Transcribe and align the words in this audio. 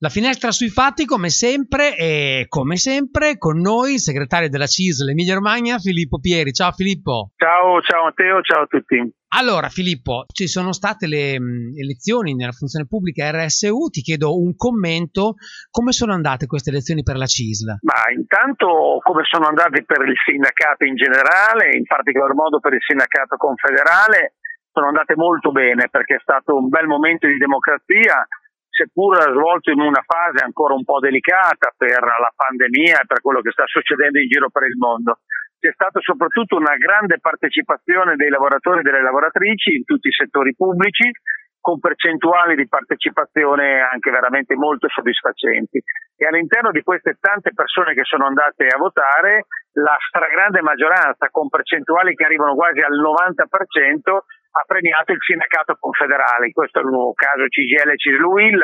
La 0.00 0.10
finestra 0.10 0.52
sui 0.52 0.68
fatti, 0.68 1.06
come 1.06 1.28
sempre, 1.28 1.96
e 1.96 2.46
come 2.46 2.76
sempre 2.76 3.36
con 3.36 3.58
noi 3.58 3.94
il 3.94 3.98
segretario 3.98 4.48
della 4.48 4.70
CISL 4.70 5.10
Emilia 5.10 5.34
Romagna, 5.34 5.78
Filippo 5.78 6.20
Pieri. 6.20 6.52
Ciao 6.52 6.70
Filippo. 6.70 7.32
Ciao, 7.34 7.82
ciao 7.82 8.04
Matteo, 8.04 8.40
ciao 8.42 8.62
a 8.62 8.66
tutti. 8.66 8.94
Allora 9.34 9.66
Filippo, 9.66 10.22
ci 10.30 10.46
sono 10.46 10.70
state 10.70 11.08
le 11.08 11.40
mh, 11.40 11.74
elezioni 11.82 12.36
nella 12.36 12.54
funzione 12.54 12.86
pubblica 12.86 13.26
RSU, 13.26 13.90
ti 13.90 14.00
chiedo 14.02 14.38
un 14.38 14.54
commento, 14.54 15.34
come 15.68 15.90
sono 15.90 16.14
andate 16.14 16.46
queste 16.46 16.70
elezioni 16.70 17.02
per 17.02 17.16
la 17.16 17.26
CISL? 17.26 17.82
Ma 17.82 18.06
intanto 18.14 19.02
come 19.02 19.26
sono 19.26 19.48
andate 19.50 19.82
per 19.82 20.06
il 20.06 20.14
sindacato 20.24 20.84
in 20.84 20.94
generale, 20.94 21.74
in 21.74 21.82
particolar 21.82 22.34
modo 22.34 22.60
per 22.60 22.72
il 22.72 22.86
sindacato 22.86 23.34
confederale, 23.34 24.38
sono 24.70 24.94
andate 24.94 25.16
molto 25.16 25.50
bene 25.50 25.88
perché 25.90 26.14
è 26.14 26.22
stato 26.22 26.54
un 26.54 26.68
bel 26.68 26.86
momento 26.86 27.26
di 27.26 27.36
democrazia 27.36 28.22
seppur 28.78 29.18
svolto 29.18 29.74
in 29.74 29.80
una 29.82 30.02
fase 30.06 30.44
ancora 30.46 30.74
un 30.74 30.84
po' 30.86 31.02
delicata 31.02 31.74
per 31.74 31.98
la 31.98 32.30
pandemia 32.30 33.02
e 33.02 33.06
per 33.10 33.18
quello 33.18 33.42
che 33.42 33.50
sta 33.50 33.66
succedendo 33.66 34.22
in 34.22 34.30
giro 34.30 34.50
per 34.50 34.70
il 34.70 34.78
mondo. 34.78 35.18
C'è 35.58 35.74
stata 35.74 35.98
soprattutto 35.98 36.54
una 36.54 36.78
grande 36.78 37.18
partecipazione 37.18 38.14
dei 38.14 38.30
lavoratori 38.30 38.78
e 38.78 38.82
delle 38.86 39.02
lavoratrici 39.02 39.74
in 39.74 39.82
tutti 39.82 40.06
i 40.06 40.14
settori 40.14 40.54
pubblici, 40.54 41.10
con 41.58 41.80
percentuali 41.80 42.54
di 42.54 42.68
partecipazione 42.68 43.82
anche 43.82 44.10
veramente 44.10 44.54
molto 44.54 44.86
soddisfacenti. 44.88 45.82
E 46.14 46.26
all'interno 46.26 46.70
di 46.70 46.82
queste 46.82 47.18
tante 47.18 47.50
persone 47.52 47.94
che 47.94 48.04
sono 48.04 48.26
andate 48.26 48.66
a 48.70 48.78
votare, 48.78 49.46
la 49.72 49.96
stragrande 49.98 50.62
maggioranza, 50.62 51.28
con 51.30 51.48
percentuali 51.48 52.14
che 52.14 52.24
arrivano 52.24 52.54
quasi 52.54 52.78
al 52.78 52.94
90%, 52.94 54.22
ha 54.58 54.64
premiato 54.66 55.12
il 55.12 55.22
sindacato 55.22 55.76
confederale, 55.78 56.46
in 56.46 56.52
questo 56.52 56.82
caso 57.14 57.46
CGL 57.46 57.94
Cisluil, 57.94 58.58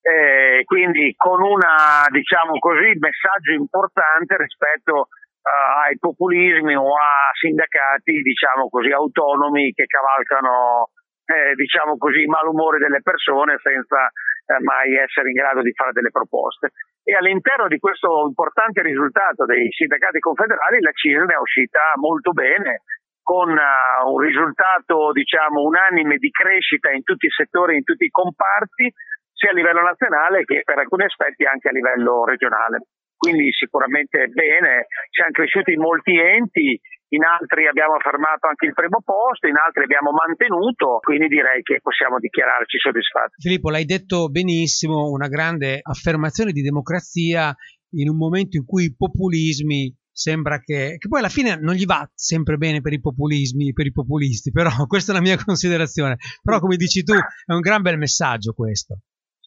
eh, 0.00 0.62
quindi 0.64 1.14
con 1.16 1.40
una, 1.40 2.04
diciamo 2.08 2.56
messaggio 3.00 3.52
importante 3.52 4.36
rispetto 4.36 5.08
uh, 5.40 5.88
ai 5.88 5.98
populismi 5.98 6.74
o 6.76 6.92
a 6.92 7.32
sindacati, 7.36 8.20
diciamo 8.20 8.68
così, 8.68 8.90
autonomi 8.92 9.72
che 9.72 9.84
cavalcano, 9.84 10.92
eh, 11.24 11.54
diciamo 11.54 11.96
così, 11.96 12.22
i 12.22 12.32
malumori 12.32 12.78
delle 12.78 13.00
persone 13.02 13.56
senza 13.62 14.08
eh, 14.08 14.60
mai 14.64 14.96
essere 14.96 15.28
in 15.30 15.36
grado 15.36 15.62
di 15.62 15.72
fare 15.72 15.92
delle 15.92 16.10
proposte. 16.10 16.72
E 17.04 17.14
all'interno 17.16 17.68
di 17.68 17.78
questo 17.78 18.26
importante 18.28 18.82
risultato 18.82 19.44
dei 19.44 19.68
sindacati 19.70 20.18
confederali 20.18 20.80
la 20.80 20.92
CISL 20.92 21.28
è 21.28 21.38
uscita 21.40 21.80
molto 21.96 22.32
bene, 22.32 22.82
con 23.30 23.46
uh, 23.46 24.10
un 24.10 24.18
risultato 24.18 25.14
diciamo 25.14 25.62
unanime 25.62 26.18
di 26.18 26.34
crescita 26.34 26.90
in 26.90 27.06
tutti 27.06 27.30
i 27.30 27.30
settori, 27.30 27.78
in 27.78 27.86
tutti 27.86 28.02
i 28.02 28.10
comparti, 28.10 28.90
sia 29.30 29.50
a 29.50 29.54
livello 29.54 29.86
nazionale 29.86 30.42
che 30.42 30.66
per 30.66 30.82
alcuni 30.82 31.06
aspetti 31.06 31.46
anche 31.46 31.70
a 31.70 31.76
livello 31.78 32.26
regionale. 32.26 32.90
Quindi 33.14 33.52
sicuramente 33.54 34.26
bene, 34.34 34.90
siamo 35.14 35.30
cresciuti 35.30 35.78
in 35.78 35.80
molti 35.80 36.18
enti, 36.18 36.74
in 37.14 37.22
altri 37.22 37.68
abbiamo 37.70 37.94
affermato 37.94 38.50
anche 38.50 38.66
il 38.66 38.74
primo 38.74 38.98
posto, 38.98 39.46
in 39.46 39.54
altri 39.54 39.84
abbiamo 39.84 40.10
mantenuto, 40.10 40.98
quindi 40.98 41.28
direi 41.28 41.62
che 41.62 41.78
possiamo 41.78 42.18
dichiararci 42.18 42.82
soddisfatti. 42.82 43.38
Filippo, 43.38 43.70
l'hai 43.70 43.86
detto 43.86 44.26
benissimo, 44.26 45.06
una 45.06 45.28
grande 45.28 45.78
affermazione 45.78 46.50
di 46.50 46.66
democrazia 46.66 47.54
in 47.94 48.08
un 48.08 48.16
momento 48.16 48.56
in 48.56 48.64
cui 48.64 48.90
i 48.90 48.94
populismi 48.96 49.94
sembra 50.12 50.58
che, 50.58 50.96
che, 50.98 51.08
poi 51.08 51.20
alla 51.20 51.28
fine 51.28 51.56
non 51.56 51.74
gli 51.74 51.84
va 51.84 52.08
sempre 52.14 52.56
bene 52.56 52.80
per 52.80 52.92
i 52.92 53.00
populismi, 53.00 53.72
per 53.72 53.86
i 53.86 53.92
populisti, 53.92 54.50
però 54.50 54.70
questa 54.86 55.12
è 55.12 55.14
la 55.14 55.20
mia 55.20 55.36
considerazione. 55.42 56.16
Però 56.42 56.58
come 56.58 56.76
dici 56.76 57.02
tu 57.02 57.14
è 57.14 57.52
un 57.52 57.60
gran 57.60 57.82
bel 57.82 57.98
messaggio 57.98 58.52
questo. 58.52 58.98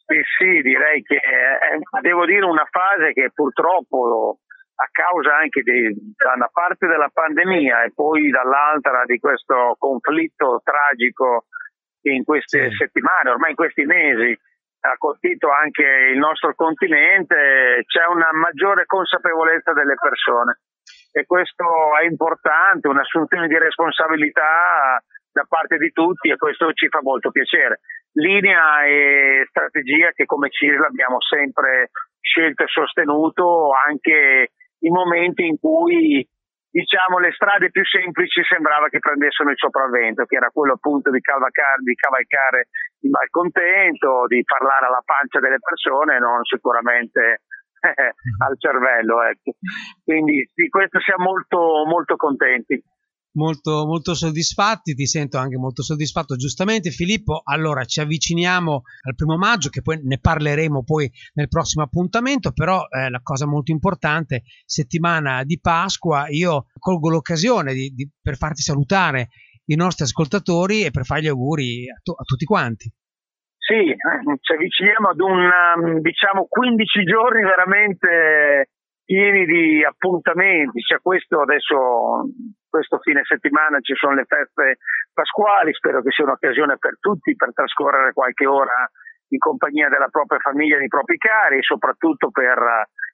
Sì, 0.06 0.20
sì, 0.38 0.62
direi 0.62 1.02
che 1.02 1.16
è, 1.16 1.80
devo 2.02 2.26
dire 2.26 2.46
una 2.46 2.68
fase 2.70 3.14
che 3.14 3.32
purtroppo 3.34 4.40
a 4.76 4.88
causa 4.92 5.38
anche 5.38 5.62
di, 5.62 5.94
da 6.18 6.34
una 6.36 6.50
parte 6.52 6.88
della 6.88 7.10
pandemia 7.14 7.84
e 7.84 7.94
poi 7.94 8.30
dall'altra 8.30 9.04
di 9.06 9.18
questo 9.20 9.76
conflitto 9.78 10.62
tragico 10.64 11.46
in 12.04 12.24
queste 12.24 12.70
sì. 12.70 12.76
settimane, 12.76 13.30
ormai 13.30 13.52
in 13.52 13.56
questi 13.56 13.86
mesi, 13.86 14.38
ha 14.84 14.96
colpito 14.98 15.50
anche 15.50 15.84
il 16.12 16.18
nostro 16.18 16.54
continente, 16.56 17.84
c'è 17.88 18.06
una 18.10 18.30
maggiore 18.34 18.86
consapevolezza 18.86 19.72
delle 19.72 19.96
persone 19.96 20.60
e 21.12 21.26
questo 21.26 21.64
è 22.02 22.06
importante, 22.06 22.90
un'assunzione 22.90 23.48
di 23.48 23.58
responsabilità 23.58 25.00
da 25.32 25.46
parte 25.48 25.78
di 25.78 25.92
tutti 25.92 26.30
e 26.30 26.38
questo 26.38 26.74
ci 26.74 26.90
fa 26.90 27.00
molto 27.02 27.32
piacere. 27.32 27.80
Linea 28.14 28.84
e 28.84 29.46
strategia 29.48 30.12
che 30.12 30.26
come 30.26 30.50
CISL 30.50 30.84
abbiamo 30.84 31.22
sempre 31.22 31.90
scelto 32.20 32.64
e 32.64 32.68
sostenuto 32.68 33.72
anche 33.88 34.52
in 34.80 34.92
momenti 34.92 35.46
in 35.46 35.58
cui 35.60 36.28
diciamo, 36.74 37.22
le 37.22 37.32
strade 37.38 37.70
più 37.70 37.86
semplici 37.86 38.42
sembrava 38.42 38.90
che 38.90 38.98
prendessero 38.98 39.52
il 39.52 39.62
sopravvento, 39.62 40.26
che 40.26 40.38
era 40.38 40.50
quello 40.50 40.74
appunto 40.74 41.12
di 41.12 41.22
cavalcare, 41.22 41.86
di 41.86 41.94
cavalcare 41.94 42.68
il 43.06 43.12
malcontento, 43.14 44.26
di 44.26 44.42
parlare 44.44 44.90
alla 44.90 45.04
pancia 45.06 45.40
delle 45.40 45.62
persone, 45.62 46.18
non 46.18 46.42
sicuramente 46.44 47.46
eh, 47.78 48.18
al 48.42 48.58
cervello. 48.58 49.22
Ecco. 49.22 49.54
Quindi 50.04 50.50
di 50.50 50.68
questo 50.70 51.00
siamo 51.00 51.30
molto, 51.30 51.86
molto 51.86 52.16
contenti 52.16 52.82
molto, 53.34 53.86
molto 53.86 54.14
soddisfatti, 54.14 54.94
ti 54.94 55.06
sento 55.06 55.38
anche 55.38 55.58
molto 55.58 55.84
soddisfatto, 55.84 56.36
giustamente 56.36 56.90
Filippo. 56.92 57.42
Allora 57.44 57.86
ci 57.86 58.00
avviciniamo 58.00 58.82
al 59.08 59.16
primo 59.16 59.38
maggio, 59.38 59.70
che 59.70 59.82
poi 59.82 60.00
ne 60.04 60.20
parleremo 60.20 60.84
poi 60.84 61.10
nel 61.34 61.48
prossimo 61.48 61.84
appuntamento, 61.84 62.52
però 62.52 62.86
eh, 62.90 63.10
la 63.10 63.22
cosa 63.22 63.46
molto 63.46 63.72
importante, 63.72 64.44
settimana 64.66 65.44
di 65.44 65.60
Pasqua, 65.60 66.26
io 66.30 66.66
colgo 66.78 67.10
l'occasione 67.10 67.74
di, 67.74 67.90
di, 67.90 68.10
per 68.22 68.38
farti 68.38 68.62
salutare 68.62 69.30
i 69.66 69.76
nostri 69.76 70.04
ascoltatori 70.04 70.84
e 70.84 70.92
per 70.92 71.06
fare 71.06 71.22
gli 71.22 71.28
auguri 71.28 71.90
a, 71.90 72.00
to- 72.02 72.14
a 72.14 72.24
tutti 72.24 72.46
quanti. 72.46 72.92
Sì, 73.58 73.76
eh, 73.76 73.96
ci 74.42 74.52
avviciniamo 74.52 75.10
ad 75.10 75.20
un 75.22 75.40
um, 75.40 76.02
diciamo 76.02 76.48
15 76.50 77.04
giorni 77.04 77.44
veramente 77.44 78.68
pieni 79.14 79.46
di 79.46 79.86
appuntamenti, 79.86 80.82
cioè 80.82 80.98
questo 80.98 81.42
adesso, 81.42 82.26
questo 82.68 82.98
fine 82.98 83.22
settimana 83.24 83.78
ci 83.82 83.94
sono 83.94 84.16
le 84.16 84.26
feste 84.26 84.82
pasquali, 85.14 85.72
spero 85.72 86.02
che 86.02 86.10
sia 86.10 86.26
un'occasione 86.26 86.78
per 86.80 86.98
tutti 86.98 87.36
per 87.36 87.54
trascorrere 87.54 88.12
qualche 88.14 88.48
ora 88.48 88.90
in 89.30 89.38
compagnia 89.38 89.88
della 89.90 90.10
propria 90.10 90.40
famiglia, 90.40 90.80
dei 90.80 90.88
propri 90.88 91.18
cari 91.18 91.60
e 91.60 91.62
soprattutto 91.62 92.32
per 92.32 92.58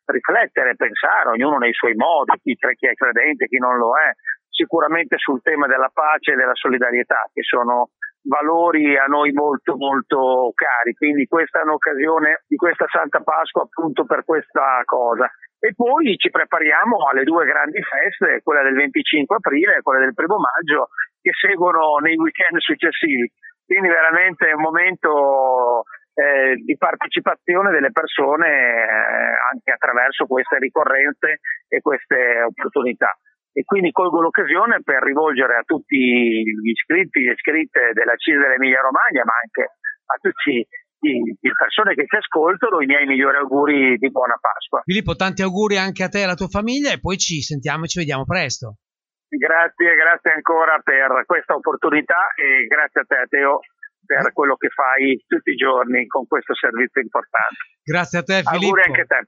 riflettere, 0.05 0.79
pensare, 0.79 1.35
ognuno 1.35 1.57
nei 1.57 1.73
suoi 1.73 1.95
modi, 1.95 2.31
chi, 2.39 2.55
chi 2.55 2.87
è 2.87 2.93
credente, 2.93 3.47
chi 3.47 3.57
non 3.57 3.75
lo 3.75 3.91
è, 3.99 4.15
sicuramente 4.47 5.17
sul 5.17 5.41
tema 5.41 5.67
della 5.67 5.91
pace 5.91 6.31
e 6.31 6.35
della 6.35 6.55
solidarietà, 6.55 7.27
che 7.33 7.43
sono 7.43 7.91
valori 8.23 8.97
a 8.97 9.05
noi 9.05 9.31
molto 9.31 9.75
molto 9.77 10.51
cari, 10.53 10.93
quindi 10.93 11.25
questa 11.25 11.59
è 11.59 11.63
un'occasione 11.63 12.43
di 12.47 12.55
questa 12.55 12.85
Santa 12.89 13.21
Pasqua 13.21 13.63
appunto 13.63 14.05
per 14.05 14.23
questa 14.23 14.81
cosa. 14.85 15.29
E 15.59 15.73
poi 15.75 16.15
ci 16.15 16.29
prepariamo 16.29 17.09
alle 17.11 17.23
due 17.23 17.45
grandi 17.45 17.81
feste, 17.83 18.41
quella 18.43 18.63
del 18.63 18.75
25 18.75 19.35
aprile 19.35 19.75
e 19.75 19.81
quella 19.81 19.99
del 19.99 20.13
primo 20.13 20.37
maggio, 20.39 20.87
che 21.21 21.31
seguono 21.35 21.97
nei 22.01 22.15
weekend 22.15 22.59
successivi. 22.59 23.29
Quindi 23.65 23.89
veramente 23.89 24.47
è 24.47 24.53
un 24.53 24.61
momento 24.61 25.83
eh, 26.15 26.55
di 26.55 26.77
partecipazione 26.77 27.71
delle 27.71 27.91
persone 27.91 28.47
eh, 28.47 29.35
anche 29.51 29.71
attraverso 29.71 30.25
queste 30.25 30.57
ricorrenze 30.59 31.39
e 31.67 31.81
queste 31.81 32.41
opportunità 32.41 33.13
e 33.51 33.63
quindi 33.63 33.91
colgo 33.91 34.21
l'occasione 34.21 34.81
per 34.83 35.01
rivolgere 35.01 35.57
a 35.57 35.63
tutti 35.63 35.97
gli 35.97 36.69
iscritti 36.69 37.25
e 37.25 37.33
iscritte 37.33 37.91
della 37.93 38.15
CIS 38.15 38.37
dell'Emilia 38.37 38.81
Romagna, 38.81 39.23
ma 39.25 39.33
anche 39.41 39.63
a 40.09 40.17
tutti 40.21 40.65
le 40.99 41.53
persone 41.55 41.95
che 41.95 42.05
ci 42.05 42.15
ascoltano 42.17 42.81
i 42.81 42.85
miei 42.85 43.05
migliori 43.05 43.37
auguri 43.37 43.97
di 43.97 44.11
buona 44.11 44.35
Pasqua. 44.39 44.81
Filippo, 44.83 45.15
tanti 45.15 45.41
auguri 45.41 45.77
anche 45.77 46.03
a 46.03 46.09
te 46.09 46.19
e 46.19 46.23
alla 46.23 46.35
tua 46.35 46.47
famiglia 46.51 46.91
e 46.91 46.99
poi 46.99 47.17
ci 47.17 47.41
sentiamo 47.41 47.85
e 47.85 47.87
ci 47.87 47.99
vediamo 47.99 48.25
presto. 48.25 48.75
Grazie, 49.29 49.95
grazie 49.95 50.33
ancora 50.33 50.79
per 50.83 51.23
questa 51.25 51.53
opportunità 51.53 52.33
e 52.35 52.65
grazie 52.65 53.01
a 53.01 53.05
te, 53.05 53.25
Teo, 53.29 53.59
per 54.03 54.33
quello 54.33 54.55
che 54.55 54.69
fai 54.69 55.23
tutti 55.27 55.51
i 55.51 55.55
giorni 55.55 56.07
con 56.07 56.25
questo 56.25 56.55
servizio 56.55 56.99
importante. 56.99 57.77
Grazie 57.83 58.19
a 58.19 58.23
te, 58.23 58.41
Filippo. 58.41 58.65
Auguri 58.65 58.81
anche 58.81 59.01
a 59.01 59.05
te. 59.05 59.21